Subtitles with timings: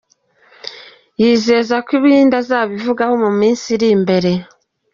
[1.21, 4.31] Yizeza ko ibindi azabivugaho mu minsi iri imbere.